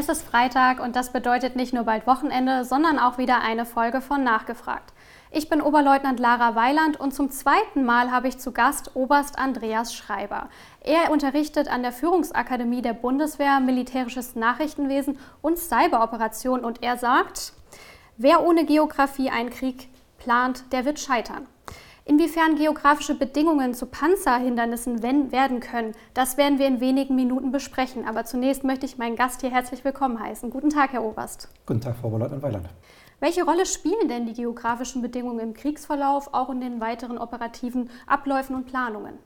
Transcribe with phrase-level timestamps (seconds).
[0.00, 4.00] Es ist Freitag und das bedeutet nicht nur bald Wochenende, sondern auch wieder eine Folge
[4.00, 4.92] von Nachgefragt.
[5.32, 9.92] Ich bin Oberleutnant Lara Weiland und zum zweiten Mal habe ich zu Gast Oberst Andreas
[9.92, 10.50] Schreiber.
[10.82, 17.52] Er unterrichtet an der Führungsakademie der Bundeswehr Militärisches Nachrichtenwesen und Cyberoperation und er sagt,
[18.18, 19.88] wer ohne Geografie einen Krieg
[20.18, 21.48] plant, der wird scheitern.
[22.08, 28.08] Inwiefern geografische Bedingungen zu Panzerhindernissen werden können, das werden wir in wenigen Minuten besprechen.
[28.08, 30.48] Aber zunächst möchte ich meinen Gast hier herzlich willkommen heißen.
[30.48, 31.50] Guten Tag, Herr Oberst.
[31.66, 32.66] Guten Tag, Frau Wollert Weiland.
[33.20, 38.56] Welche Rolle spielen denn die geografischen Bedingungen im Kriegsverlauf, auch in den weiteren operativen Abläufen
[38.56, 39.18] und Planungen?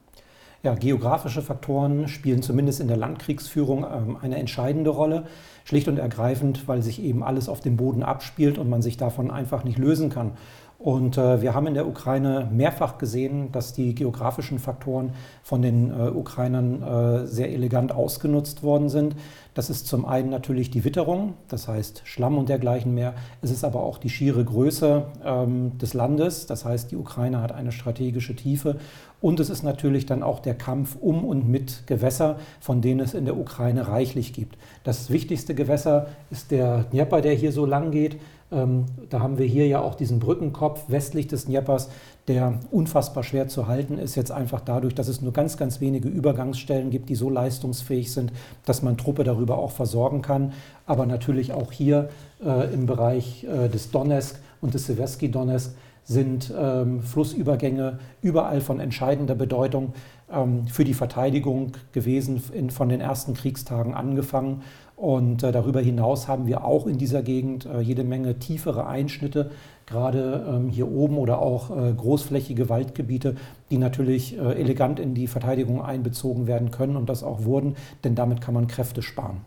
[0.64, 5.26] Ja, geografische Faktoren spielen zumindest in der Landkriegsführung ähm, eine entscheidende Rolle.
[5.64, 9.30] Schlicht und ergreifend, weil sich eben alles auf dem Boden abspielt und man sich davon
[9.30, 10.32] einfach nicht lösen kann.
[10.82, 15.12] Und äh, wir haben in der Ukraine mehrfach gesehen, dass die geografischen Faktoren
[15.44, 19.14] von den äh, Ukrainern äh, sehr elegant ausgenutzt worden sind.
[19.54, 23.14] Das ist zum einen natürlich die Witterung, das heißt Schlamm und dergleichen mehr.
[23.42, 27.52] Es ist aber auch die schiere Größe ähm, des Landes, das heißt die Ukraine hat
[27.52, 28.76] eine strategische Tiefe.
[29.20, 33.14] Und es ist natürlich dann auch der Kampf um und mit Gewässer, von denen es
[33.14, 34.58] in der Ukraine reichlich gibt.
[34.82, 38.16] Das wichtigste Gewässer ist der Dnieper, der hier so lang geht.
[38.52, 41.88] Ähm, da haben wir hier ja auch diesen Brückenkopf westlich des Dniepers,
[42.28, 46.08] der unfassbar schwer zu halten ist, jetzt einfach dadurch, dass es nur ganz, ganz wenige
[46.08, 48.32] Übergangsstellen gibt, die so leistungsfähig sind,
[48.64, 50.52] dass man Truppe darüber auch versorgen kann.
[50.86, 52.10] Aber natürlich auch hier
[52.44, 58.80] äh, im Bereich äh, des Donetsk und des Seversky Donetsk sind ähm, Flussübergänge überall von
[58.80, 59.94] entscheidender Bedeutung
[60.32, 64.62] ähm, für die Verteidigung gewesen, in, von den ersten Kriegstagen angefangen.
[65.02, 69.50] Und äh, darüber hinaus haben wir auch in dieser Gegend äh, jede Menge tiefere Einschnitte,
[69.84, 73.34] gerade ähm, hier oben oder auch äh, großflächige Waldgebiete,
[73.68, 77.74] die natürlich elegant in die Verteidigung einbezogen werden können und das auch wurden,
[78.04, 79.40] denn damit kann man Kräfte sparen.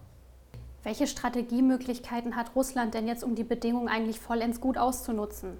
[0.84, 5.52] Welche Strategiemöglichkeiten hat Russland denn jetzt, um die Bedingungen eigentlich vollends gut auszunutzen?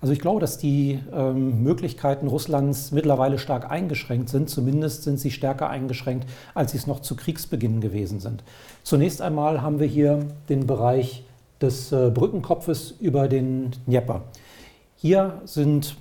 [0.00, 4.48] Also ich glaube, dass die ähm, Möglichkeiten Russlands mittlerweile stark eingeschränkt sind.
[4.48, 8.42] Zumindest sind sie stärker eingeschränkt, als sie es noch zu Kriegsbeginn gewesen sind.
[8.82, 11.24] Zunächst einmal haben wir hier den Bereich
[11.60, 14.22] des äh, Brückenkopfes über den Dnieper.
[14.96, 15.96] Hier sind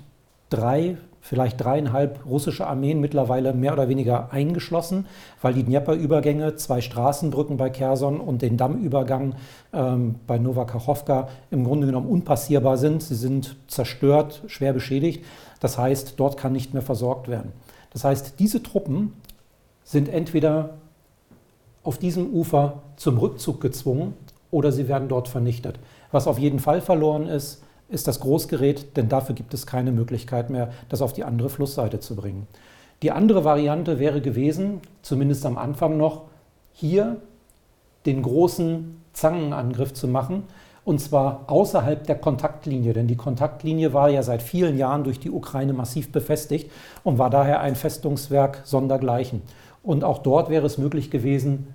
[0.49, 5.05] drei vielleicht dreieinhalb russische Armeen mittlerweile mehr oder weniger eingeschlossen,
[5.41, 9.35] weil die Dnieper-Übergänge, zwei Straßenbrücken bei Kherson und den Dammübergang
[9.73, 13.03] ähm, bei Novakachowka im Grunde genommen unpassierbar sind.
[13.03, 15.25] Sie sind zerstört, schwer beschädigt.
[15.59, 17.51] Das heißt, dort kann nicht mehr versorgt werden.
[17.91, 19.13] Das heißt, diese Truppen
[19.83, 20.75] sind entweder
[21.83, 24.13] auf diesem Ufer zum Rückzug gezwungen
[24.51, 25.79] oder sie werden dort vernichtet.
[26.11, 30.49] Was auf jeden Fall verloren ist, ist das Großgerät, denn dafür gibt es keine Möglichkeit
[30.49, 32.47] mehr, das auf die andere Flussseite zu bringen.
[33.01, 36.23] Die andere Variante wäre gewesen, zumindest am Anfang noch,
[36.73, 37.17] hier
[38.05, 40.43] den großen Zangenangriff zu machen,
[40.85, 45.29] und zwar außerhalb der Kontaktlinie, denn die Kontaktlinie war ja seit vielen Jahren durch die
[45.29, 46.71] Ukraine massiv befestigt
[47.03, 49.41] und war daher ein Festungswerk sondergleichen.
[49.83, 51.67] Und auch dort wäre es möglich gewesen,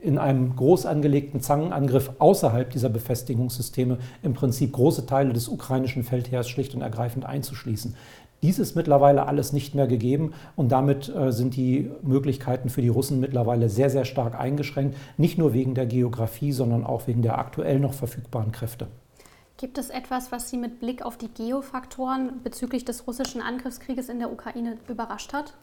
[0.00, 6.48] in einem groß angelegten Zangenangriff außerhalb dieser Befestigungssysteme im Prinzip große Teile des ukrainischen Feldheers
[6.48, 7.94] schlicht und ergreifend einzuschließen.
[8.42, 12.88] Dies ist mittlerweile alles nicht mehr gegeben und damit äh, sind die Möglichkeiten für die
[12.88, 17.38] Russen mittlerweile sehr, sehr stark eingeschränkt, nicht nur wegen der Geografie, sondern auch wegen der
[17.38, 18.86] aktuell noch verfügbaren Kräfte.
[19.56, 24.20] Gibt es etwas, was Sie mit Blick auf die Geofaktoren bezüglich des russischen Angriffskrieges in
[24.20, 25.54] der Ukraine überrascht hat?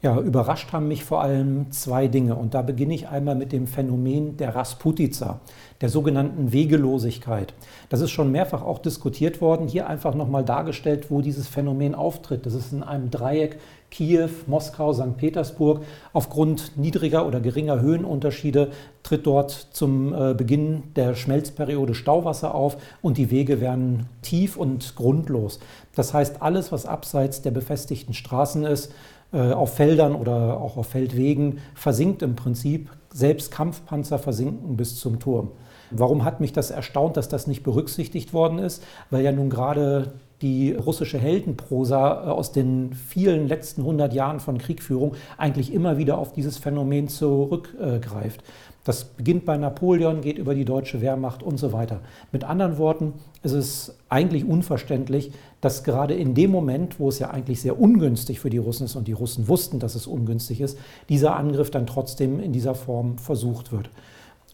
[0.00, 2.36] Ja, überrascht haben mich vor allem zwei Dinge.
[2.36, 5.40] Und da beginne ich einmal mit dem Phänomen der Rasputiza,
[5.80, 7.52] der sogenannten Wegelosigkeit.
[7.88, 12.46] Das ist schon mehrfach auch diskutiert worden, hier einfach nochmal dargestellt, wo dieses Phänomen auftritt.
[12.46, 13.58] Das ist in einem Dreieck
[13.90, 15.16] Kiew, Moskau, St.
[15.16, 15.82] Petersburg.
[16.12, 18.70] Aufgrund niedriger oder geringer Höhenunterschiede
[19.02, 24.94] tritt dort zum äh, Beginn der Schmelzperiode Stauwasser auf und die Wege werden tief und
[24.94, 25.58] grundlos.
[25.96, 28.92] Das heißt, alles, was abseits der befestigten Straßen ist,
[29.32, 32.90] auf Feldern oder auch auf Feldwegen versinkt im Prinzip.
[33.12, 35.50] Selbst Kampfpanzer versinken bis zum Turm.
[35.90, 38.82] Warum hat mich das erstaunt, dass das nicht berücksichtigt worden ist?
[39.10, 44.58] Weil ja nun gerade die russische Heldenprosa äh, aus den vielen letzten 100 Jahren von
[44.58, 48.42] Kriegführung eigentlich immer wieder auf dieses Phänomen zurückgreift.
[48.84, 52.00] Das beginnt bei Napoleon, geht über die deutsche Wehrmacht und so weiter.
[52.32, 57.30] Mit anderen Worten, es ist eigentlich unverständlich, dass gerade in dem Moment, wo es ja
[57.30, 60.78] eigentlich sehr ungünstig für die Russen ist und die Russen wussten, dass es ungünstig ist,
[61.08, 63.90] dieser Angriff dann trotzdem in dieser Form versucht wird.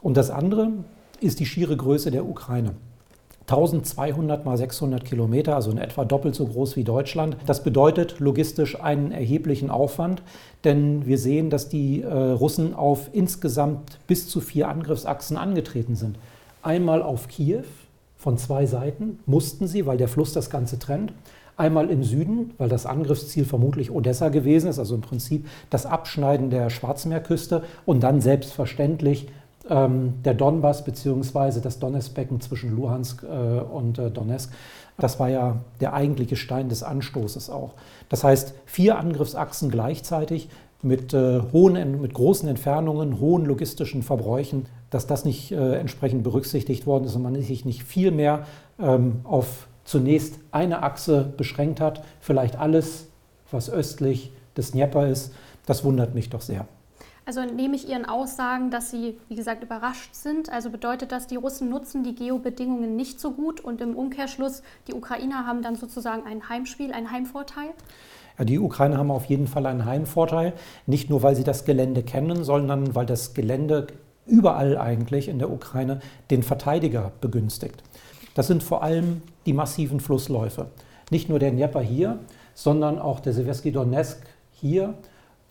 [0.00, 0.70] Und das andere
[1.20, 2.74] ist die schiere Größe der Ukraine.
[3.46, 7.36] 1200 mal 600 Kilometer, also in etwa doppelt so groß wie Deutschland.
[7.44, 10.22] Das bedeutet logistisch einen erheblichen Aufwand,
[10.64, 16.18] denn wir sehen, dass die äh, Russen auf insgesamt bis zu vier Angriffsachsen angetreten sind.
[16.62, 17.64] Einmal auf Kiew
[18.25, 21.12] von zwei Seiten mussten sie, weil der Fluss das Ganze trennt.
[21.59, 26.49] Einmal im Süden, weil das Angriffsziel vermutlich Odessa gewesen ist, also im Prinzip das Abschneiden
[26.49, 29.29] der Schwarzmeerküste und dann selbstverständlich
[29.69, 31.61] ähm, der Donbass bzw.
[31.61, 34.50] das Donetskbecken zwischen Luhansk äh, und äh, Donetsk.
[34.97, 37.75] Das war ja der eigentliche Stein des Anstoßes auch.
[38.09, 40.49] Das heißt, vier Angriffsachsen gleichzeitig
[40.81, 46.87] mit, äh, hohen, mit großen Entfernungen, hohen logistischen Verbräuchen, dass das nicht äh, entsprechend berücksichtigt
[46.87, 48.46] worden ist und man sich nicht viel mehr
[48.79, 53.08] ähm, auf zunächst eine Achse beschränkt hat, vielleicht alles,
[53.50, 55.35] was östlich des Dnieper ist.
[55.67, 56.67] Das wundert mich doch sehr.
[57.26, 60.52] Also nehme ich Ihren Aussagen, dass Sie, wie gesagt, überrascht sind.
[60.52, 64.94] Also bedeutet das, die Russen nutzen die Geobedingungen nicht so gut und im Umkehrschluss, die
[64.94, 67.70] Ukrainer haben dann sozusagen ein Heimspiel, einen Heimvorteil?
[68.38, 70.52] Ja, die Ukrainer haben auf jeden Fall einen Heimvorteil.
[70.87, 73.87] Nicht nur, weil sie das Gelände kennen, sondern weil das Gelände
[74.26, 76.00] überall eigentlich in der Ukraine
[76.31, 77.82] den Verteidiger begünstigt.
[78.35, 80.67] Das sind vor allem die massiven Flussläufe.
[81.11, 82.19] Nicht nur der Dnieper hier,
[82.55, 84.19] sondern auch der Seversky Donetsk
[84.53, 84.94] hier,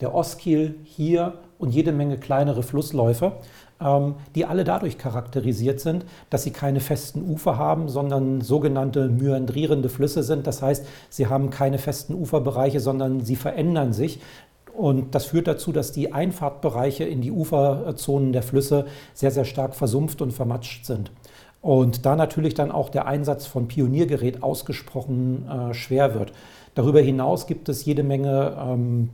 [0.00, 3.32] der Oskil hier und jede Menge kleinere Flussläufe,
[3.80, 9.88] ähm, die alle dadurch charakterisiert sind, dass sie keine festen Ufer haben, sondern sogenannte myandrierende
[9.88, 10.46] Flüsse sind.
[10.46, 14.20] Das heißt, sie haben keine festen Uferbereiche, sondern sie verändern sich.
[14.76, 19.74] Und das führt dazu, dass die Einfahrtbereiche in die Uferzonen der Flüsse sehr, sehr stark
[19.74, 21.12] versumpft und vermatscht sind.
[21.62, 26.32] Und da natürlich dann auch der Einsatz von Pioniergerät ausgesprochen äh, schwer wird.
[26.74, 29.10] Darüber hinaus gibt es jede Menge ähm,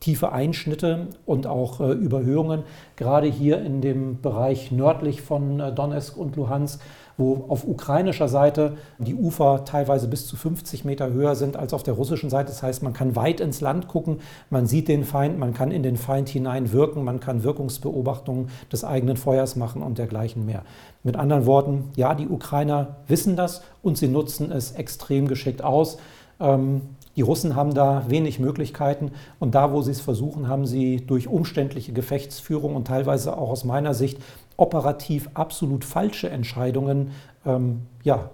[0.00, 2.64] tiefe Einschnitte und auch äh, Überhöhungen,
[2.96, 6.82] gerade hier in dem Bereich nördlich von äh, Donetsk und Luhansk,
[7.16, 11.82] wo auf ukrainischer Seite die Ufer teilweise bis zu 50 Meter höher sind als auf
[11.82, 12.48] der russischen Seite.
[12.48, 14.18] Das heißt, man kann weit ins Land gucken,
[14.50, 19.16] man sieht den Feind, man kann in den Feind hineinwirken, man kann Wirkungsbeobachtungen des eigenen
[19.16, 20.62] Feuers machen und dergleichen mehr.
[21.02, 25.98] Mit anderen Worten, ja, die Ukrainer wissen das und sie nutzen es extrem geschickt aus.
[26.40, 26.82] Ähm,
[27.16, 31.28] die Russen haben da wenig Möglichkeiten und da, wo sie es versuchen, haben sie durch
[31.28, 34.18] umständliche Gefechtsführung und teilweise auch aus meiner Sicht
[34.56, 37.12] operativ absolut falsche Entscheidungen
[37.44, 38.30] ähm, ja,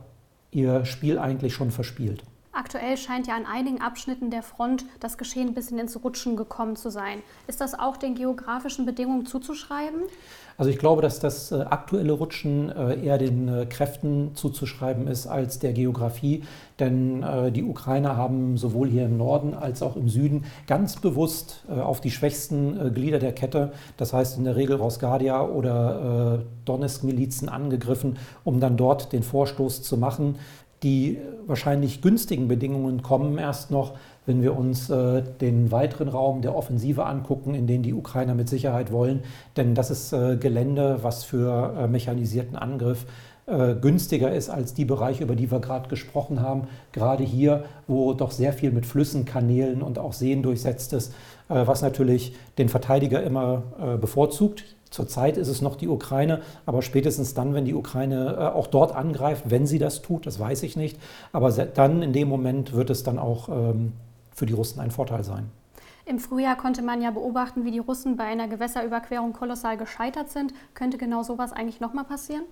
[0.50, 2.24] ihr Spiel eigentlich schon verspielt.
[2.52, 6.74] Aktuell scheint ja an einigen Abschnitten der Front das Geschehen ein bisschen ins Rutschen gekommen
[6.74, 7.22] zu sein.
[7.46, 10.00] Ist das auch den geografischen Bedingungen zuzuschreiben?
[10.60, 15.26] Also ich glaube, dass das äh, aktuelle Rutschen äh, eher den äh, Kräften zuzuschreiben ist
[15.26, 16.42] als der Geografie.
[16.78, 17.24] Denn
[17.54, 22.10] die Ukrainer haben sowohl hier im Norden als auch im Süden ganz bewusst auf die
[22.10, 28.78] schwächsten Glieder der Kette, das heißt in der Regel Rosgadia oder Donetsk-Milizen angegriffen, um dann
[28.78, 30.36] dort den Vorstoß zu machen.
[30.82, 33.92] Die wahrscheinlich günstigen Bedingungen kommen erst noch,
[34.26, 38.48] wenn wir uns äh, den weiteren Raum der Offensive angucken, in den die Ukrainer mit
[38.48, 39.20] Sicherheit wollen.
[39.56, 43.06] Denn das ist äh, Gelände, was für äh, mechanisierten Angriff
[43.50, 46.68] äh, günstiger ist als die Bereiche, über die wir gerade gesprochen haben.
[46.92, 51.12] Gerade hier, wo doch sehr viel mit Flüssen, Kanälen und auch Seen durchsetzt ist,
[51.48, 54.64] äh, was natürlich den Verteidiger immer äh, bevorzugt.
[54.90, 59.44] Zurzeit ist es noch die Ukraine, aber spätestens dann, wenn die Ukraine auch dort angreift,
[59.48, 60.98] wenn sie das tut, das weiß ich nicht,
[61.32, 63.92] aber dann in dem Moment wird es dann auch ähm,
[64.40, 65.50] für die Russen ein Vorteil sein.
[66.06, 70.54] Im Frühjahr konnte man ja beobachten, wie die Russen bei einer Gewässerüberquerung kolossal gescheitert sind.
[70.72, 72.44] Könnte genau sowas eigentlich nochmal passieren?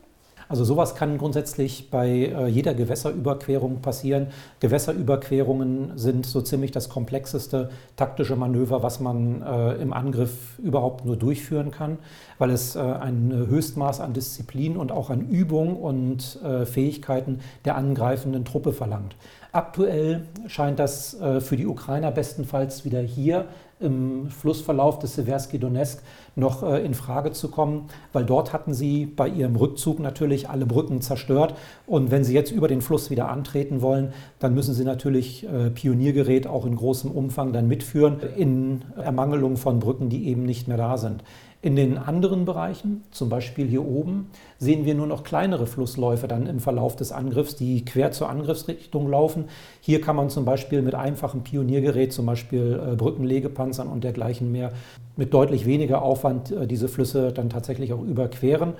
[0.49, 4.28] Also sowas kann grundsätzlich bei äh, jeder Gewässerüberquerung passieren.
[4.61, 11.16] Gewässerüberquerungen sind so ziemlich das komplexeste taktische Manöver, was man äh, im Angriff überhaupt nur
[11.16, 11.99] durchführen kann,
[12.38, 18.45] weil es äh, ein Höchstmaß an Disziplin und auch an Übung und Fähigkeiten der angreifenden
[18.45, 19.16] Truppe verlangt.
[19.50, 23.46] Aktuell scheint das für die Ukrainer bestenfalls wieder hier
[23.80, 26.02] im Flussverlauf des Seversky Donetsk
[26.36, 30.66] noch äh, in Frage zu kommen, weil dort hatten sie bei ihrem Rückzug natürlich alle
[30.66, 31.54] Brücken zerstört.
[31.86, 35.70] Und wenn sie jetzt über den Fluss wieder antreten wollen, dann müssen sie natürlich äh,
[35.70, 40.76] Pioniergerät auch in großem Umfang dann mitführen, in Ermangelung von Brücken, die eben nicht mehr
[40.76, 41.22] da sind.
[41.68, 46.46] In den anderen Bereichen, zum Beispiel hier oben, sehen wir nur noch kleinere Flussläufe dann
[46.46, 49.44] im Verlauf des Angriffs, die quer zur Angriffsrichtung laufen.
[49.82, 54.72] Hier kann man zum Beispiel mit einfachem Pioniergerät, zum Beispiel äh, Brückenlegepanzern und dergleichen mehr,
[55.16, 58.72] mit deutlich weniger Aufwand äh, diese Flüsse dann tatsächlich auch überqueren.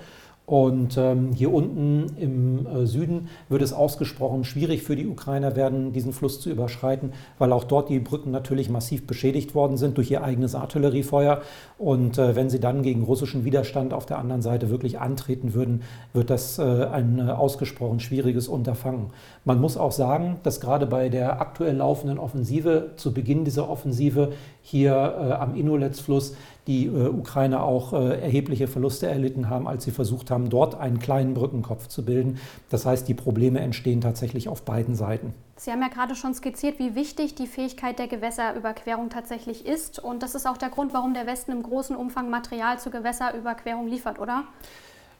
[0.49, 5.93] Und ähm, hier unten im äh, Süden wird es ausgesprochen schwierig für die Ukrainer werden,
[5.93, 10.09] diesen Fluss zu überschreiten, weil auch dort die Brücken natürlich massiv beschädigt worden sind durch
[10.09, 11.43] ihr eigenes Artilleriefeuer.
[11.77, 15.83] Und äh, wenn sie dann gegen russischen Widerstand auf der anderen Seite wirklich antreten würden,
[16.13, 19.11] wird das äh, ein äh, ausgesprochen schwieriges Unterfangen.
[19.45, 24.31] Man muss auch sagen, dass gerade bei der aktuell laufenden Offensive, zu Beginn dieser Offensive
[24.63, 26.33] hier äh, am Inolets-Fluss,
[26.69, 30.99] die äh, Ukrainer auch äh, erhebliche Verluste erlitten haben, als sie versucht haben, dort einen
[30.99, 32.39] kleinen Brückenkopf zu bilden.
[32.69, 35.33] Das heißt, die Probleme entstehen tatsächlich auf beiden Seiten.
[35.55, 39.97] Sie haben ja gerade schon skizziert, wie wichtig die Fähigkeit der Gewässerüberquerung tatsächlich ist.
[39.97, 43.87] Und das ist auch der Grund, warum der Westen im großen Umfang Material zur Gewässerüberquerung
[43.87, 44.43] liefert, oder?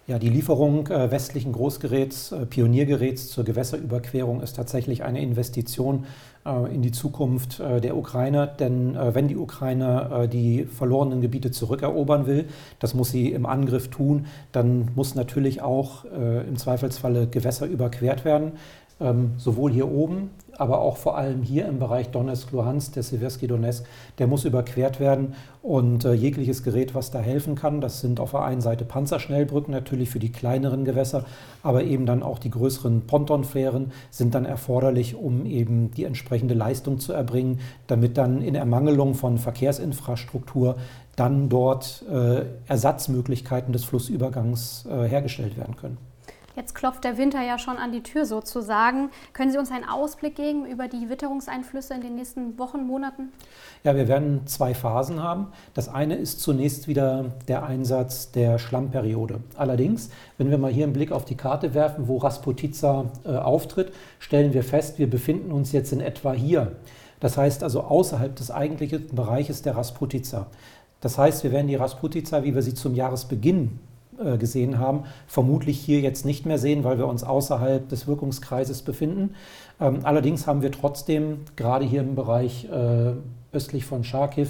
[0.09, 6.07] Ja, die Lieferung äh, westlichen Großgeräts, äh, Pioniergeräts zur Gewässerüberquerung ist tatsächlich eine Investition
[6.47, 8.49] äh, in die Zukunft der Ukraine.
[8.59, 12.45] Denn wenn die Ukraine die verlorenen Gebiete zurückerobern will,
[12.79, 18.53] das muss sie im Angriff tun, dann muss natürlich auch im Zweifelsfalle Gewässer überquert werden.
[19.01, 23.85] Ähm, sowohl hier oben, aber auch vor allem hier im Bereich Donetsk-Luhansk, der Seversky Donetsk,
[24.17, 25.35] der muss überquert werden.
[25.61, 29.73] Und äh, jegliches Gerät, was da helfen kann, das sind auf der einen Seite Panzerschnellbrücken
[29.73, 31.23] natürlich für die kleineren Gewässer,
[31.63, 36.99] aber eben dann auch die größeren Pontonfähren sind dann erforderlich, um eben die entsprechende Leistung
[36.99, 40.75] zu erbringen, damit dann in Ermangelung von Verkehrsinfrastruktur
[41.15, 46.08] dann dort äh, Ersatzmöglichkeiten des Flussübergangs äh, hergestellt werden können.
[46.55, 49.09] Jetzt klopft der Winter ja schon an die Tür sozusagen.
[49.33, 53.31] Können Sie uns einen Ausblick geben über die Witterungseinflüsse in den nächsten Wochen, Monaten?
[53.83, 55.47] Ja, wir werden zwei Phasen haben.
[55.73, 59.41] Das eine ist zunächst wieder der Einsatz der Schlammperiode.
[59.55, 63.93] Allerdings, wenn wir mal hier einen Blick auf die Karte werfen, wo Rasputica äh, auftritt,
[64.19, 66.73] stellen wir fest, wir befinden uns jetzt in etwa hier.
[67.19, 70.47] Das heißt also außerhalb des eigentlichen Bereiches der Rasputica.
[71.01, 73.79] Das heißt, wir werden die Rasputica, wie wir sie zum Jahresbeginn
[74.37, 79.35] gesehen haben, vermutlich hier jetzt nicht mehr sehen, weil wir uns außerhalb des Wirkungskreises befinden.
[79.79, 83.13] Ähm, allerdings haben wir trotzdem gerade hier im Bereich äh,
[83.51, 84.47] östlich von Charkiw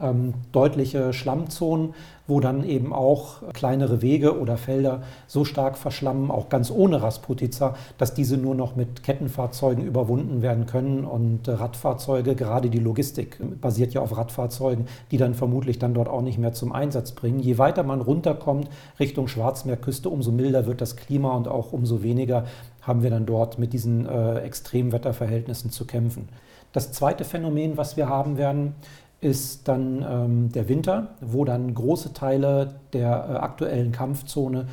[0.00, 1.94] ähm, deutliche Schlammzonen,
[2.26, 7.74] wo dann eben auch kleinere Wege oder Felder so stark verschlammen, auch ganz ohne Rasputica,
[7.98, 11.04] dass diese nur noch mit Kettenfahrzeugen überwunden werden können.
[11.04, 16.22] Und Radfahrzeuge, gerade die Logistik basiert ja auf Radfahrzeugen, die dann vermutlich dann dort auch
[16.22, 17.40] nicht mehr zum Einsatz bringen.
[17.40, 18.68] Je weiter man runterkommt
[19.00, 22.44] Richtung Schwarzmeerküste, umso milder wird das Klima und auch umso weniger
[22.82, 26.28] haben wir dann dort mit diesen äh, Extremwetterverhältnissen zu kämpfen.
[26.72, 28.74] Das zweite Phänomen, was wir haben werden,
[29.20, 34.66] ist dann ähm, der Winter, wo dann große Teile der äh, aktuellen Kampfzone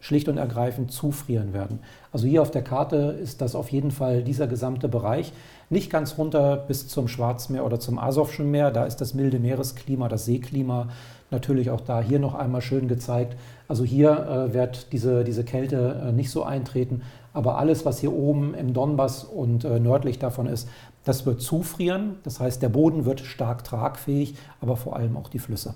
[0.00, 1.78] schlicht und ergreifend zufrieren werden.
[2.10, 5.32] Also hier auf der Karte ist das auf jeden Fall dieser gesamte Bereich.
[5.70, 10.08] Nicht ganz runter bis zum Schwarzmeer oder zum Asowschen Meer, da ist das milde Meeresklima,
[10.08, 10.88] das Seeklima
[11.30, 13.36] natürlich auch da hier noch einmal schön gezeigt.
[13.68, 14.10] Also hier
[14.50, 18.74] äh, wird diese, diese Kälte äh, nicht so eintreten, aber alles, was hier oben im
[18.74, 20.68] Donbass und äh, nördlich davon ist,
[21.04, 22.16] das wird zufrieren.
[22.22, 25.74] Das heißt, der Boden wird stark tragfähig, aber vor allem auch die Flüsse.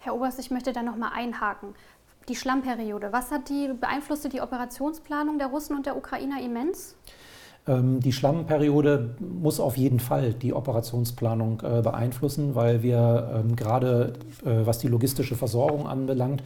[0.00, 1.74] Herr Oberst, ich möchte da noch mal einhaken.
[2.28, 6.94] Die Schlammperiode, was hat die beeinflusste die Operationsplanung der Russen und der Ukrainer immens?
[7.66, 14.14] Ähm, die Schlammperiode muss auf jeden Fall die Operationsplanung äh, beeinflussen, weil wir ähm, gerade,
[14.44, 16.42] äh, was die logistische Versorgung anbelangt,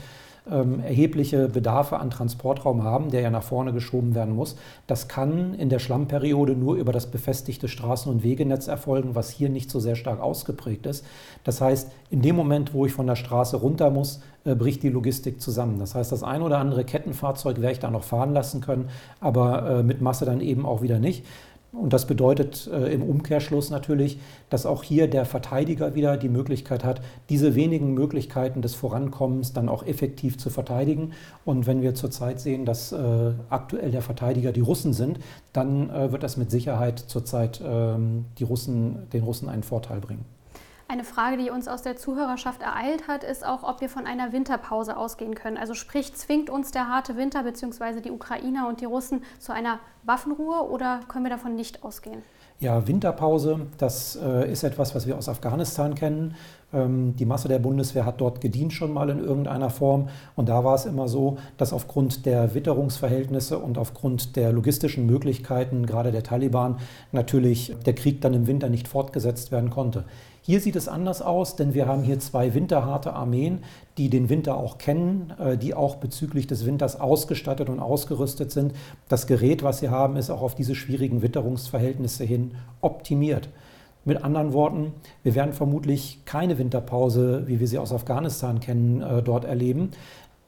[0.51, 4.57] ähm, erhebliche Bedarfe an Transportraum haben, der ja nach vorne geschoben werden muss.
[4.87, 9.49] Das kann in der Schlammperiode nur über das befestigte Straßen- und Wegenetz erfolgen, was hier
[9.49, 11.05] nicht so sehr stark ausgeprägt ist.
[11.45, 14.89] Das heißt, in dem Moment, wo ich von der Straße runter muss, äh, bricht die
[14.89, 15.79] Logistik zusammen.
[15.79, 18.89] Das heißt, das ein oder andere Kettenfahrzeug werde ich da noch fahren lassen können,
[19.21, 21.25] aber äh, mit Masse dann eben auch wieder nicht.
[21.73, 24.19] Und das bedeutet äh, im Umkehrschluss natürlich,
[24.51, 27.01] dass auch hier der Verteidiger wieder die Möglichkeit hat,
[27.31, 31.13] diese wenigen Möglichkeiten des Vorankommens dann auch effektiv zu verteidigen.
[31.47, 35.19] Und wenn wir zurzeit sehen, dass äh, aktuell der Verteidiger die Russen sind,
[35.55, 40.27] dann äh, wird das mit Sicherheit zurzeit ähm, die Russen, den Russen einen Vorteil bringen.
[40.93, 44.35] Eine Frage, die uns aus der Zuhörerschaft ereilt hat, ist auch, ob wir von einer
[44.35, 45.57] Winterpause ausgehen können.
[45.57, 48.03] Also sprich, zwingt uns der harte Winter bzw.
[48.03, 52.21] die Ukrainer und die Russen zu einer Waffenruhe oder können wir davon nicht ausgehen?
[52.61, 56.35] Ja, Winterpause, das äh, ist etwas, was wir aus Afghanistan kennen.
[56.73, 60.09] Ähm, die Masse der Bundeswehr hat dort gedient schon mal in irgendeiner Form.
[60.37, 65.87] Und da war es immer so, dass aufgrund der Witterungsverhältnisse und aufgrund der logistischen Möglichkeiten,
[65.87, 66.77] gerade der Taliban,
[67.13, 70.05] natürlich der Krieg dann im Winter nicht fortgesetzt werden konnte.
[70.45, 73.61] Hier sieht es anders aus, denn wir haben hier zwei winterharte Armeen,
[73.97, 78.73] die den Winter auch kennen, äh, die auch bezüglich des Winters ausgestattet und ausgerüstet sind.
[79.09, 83.51] Das Gerät, was sie haben, ist auch auf diese schwierigen Witterungsverhältnisse hin optimiert.
[84.05, 84.93] Mit anderen Worten,
[85.23, 89.91] wir werden vermutlich keine Winterpause, wie wir sie aus Afghanistan kennen, äh, dort erleben.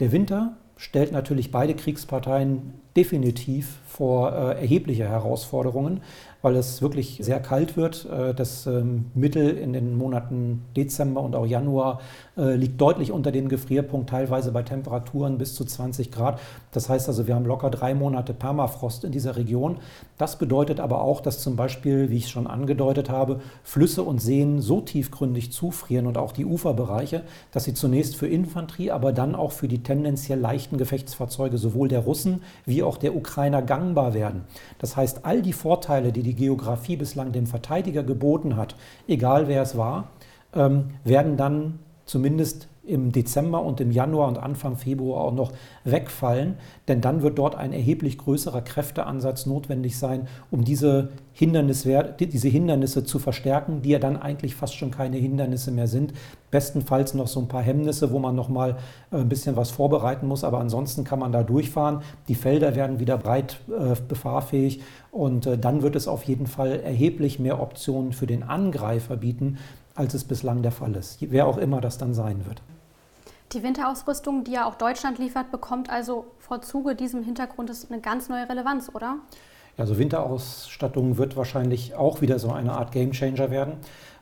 [0.01, 6.01] Der Winter stellt natürlich beide Kriegsparteien definitiv vor äh, erhebliche Herausforderungen
[6.45, 8.05] weil es wirklich sehr kalt wird.
[8.05, 12.03] Äh, das ähm, Mittel in den Monaten Dezember und auch Januar
[12.37, 16.39] äh, liegt deutlich unter dem Gefrierpunkt, teilweise bei Temperaturen bis zu 20 Grad.
[16.71, 19.79] Das heißt also, wir haben locker drei Monate Permafrost in dieser Region.
[20.19, 24.61] Das bedeutet aber auch, dass zum Beispiel, wie ich schon angedeutet habe, Flüsse und Seen
[24.61, 27.23] so tiefgründig zufrieren und auch die Uferbereiche,
[27.53, 32.01] dass sie zunächst für Infanterie, aber dann auch für die tendenziell leichten Gefechtsfahrzeuge sowohl der
[32.01, 34.45] Russen wie auch der Ukrainer gangbar werden.
[34.79, 38.77] Das heißt, all die Vorteile, die die Geografie bislang dem Verteidiger geboten hat,
[39.09, 40.11] egal wer es war,
[40.55, 45.53] ähm, werden dann zumindest im Dezember und im Januar und Anfang Februar auch noch
[45.85, 46.57] wegfallen,
[46.89, 51.87] denn dann wird dort ein erheblich größerer Kräfteansatz notwendig sein, um diese, Hindernis,
[52.21, 56.13] diese Hindernisse zu verstärken, die ja dann eigentlich fast schon keine Hindernisse mehr sind.
[56.53, 58.77] Bestenfalls noch so ein paar Hemmnisse, wo man noch mal
[59.11, 62.03] äh, ein bisschen was vorbereiten muss, aber ansonsten kann man da durchfahren.
[62.29, 66.81] Die Felder werden wieder breit äh, befahrfähig und äh, dann wird es auf jeden Fall
[66.81, 69.59] erheblich mehr Optionen für den Angreifer bieten,
[69.97, 72.63] als es bislang der Fall ist, wer auch immer das dann sein wird.
[73.55, 78.29] Die Winterausrüstung, die ja auch Deutschland liefert, bekommt also vor Zuge diesem Hintergrund eine ganz
[78.29, 79.19] neue Relevanz, oder?
[79.77, 83.77] Also Winterausstattung wird wahrscheinlich auch wieder so eine Art Gamechanger werden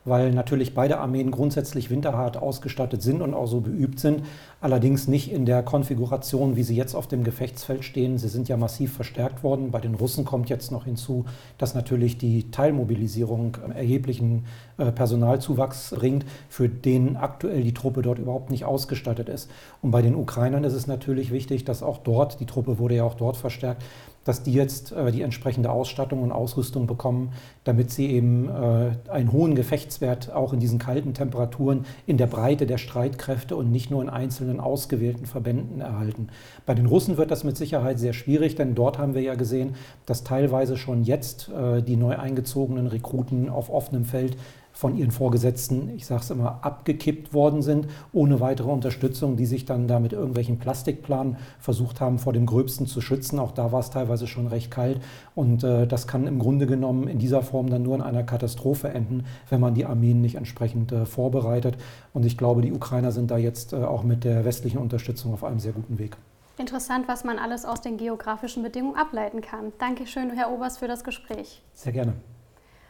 [0.05, 4.23] weil natürlich beide Armeen grundsätzlich winterhart ausgestattet sind und auch so beübt sind,
[4.61, 8.19] allerdings nicht in der Konfiguration, wie sie jetzt auf dem Gefechtsfeld stehen.
[8.19, 9.71] Sie sind ja massiv verstärkt worden.
[9.71, 11.25] Bei den Russen kommt jetzt noch hinzu,
[11.59, 14.45] dass natürlich die Teilmobilisierung erheblichen
[14.79, 19.51] äh, Personalzuwachs bringt, für den aktuell die Truppe dort überhaupt nicht ausgestattet ist.
[19.81, 23.05] Und bei den Ukrainern ist es natürlich wichtig, dass auch dort, die Truppe wurde ja
[23.05, 23.83] auch dort verstärkt,
[24.25, 27.33] dass die jetzt äh, die entsprechende Ausstattung und Ausrüstung bekommen,
[27.65, 32.67] damit sie eben äh, einen hohen Gefechtswert auch in diesen kalten Temperaturen in der Breite
[32.67, 36.29] der Streitkräfte und nicht nur in einzelnen ausgewählten Verbänden erhalten.
[36.67, 39.75] Bei den Russen wird das mit Sicherheit sehr schwierig, denn dort haben wir ja gesehen,
[40.07, 44.37] dass teilweise schon jetzt äh, die neu eingezogenen Rekruten auf offenem Feld
[44.73, 49.65] von ihren Vorgesetzten, ich sage es immer, abgekippt worden sind, ohne weitere Unterstützung, die sich
[49.65, 53.39] dann da mit irgendwelchen Plastikplanen versucht haben, vor dem Gröbsten zu schützen.
[53.39, 55.01] Auch da war es teilweise schon recht kalt
[55.35, 58.89] und äh, das kann im Grunde genommen in dieser Form dann nur in einer Katastrophe
[58.89, 61.77] enden, wenn man die Armeen nicht entsprechend äh, vorbereitet.
[62.13, 65.45] Und ich glaube, die Ukrainer sind da jetzt äh, auch mit der westlichen Unterstützung auf
[65.45, 66.17] einem sehr guten Weg.
[66.59, 69.73] Interessant, was man alles aus den geografischen Bedingungen ableiten kann.
[69.79, 71.63] Dankeschön, Herr Obers, für das Gespräch.
[71.73, 72.15] Sehr gerne.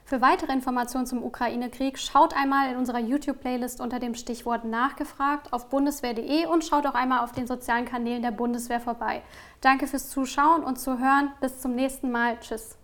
[0.04, 5.68] Für weitere Informationen zum Ukraine-Krieg schaut einmal in unserer YouTube-Playlist unter dem Stichwort Nachgefragt auf
[5.68, 9.22] bundeswehr.de und schaut auch einmal auf den sozialen Kanälen der Bundeswehr vorbei.
[9.60, 11.32] Danke fürs Zuschauen und Zuhören.
[11.40, 12.38] Bis zum nächsten Mal.
[12.40, 12.76] Tschüss.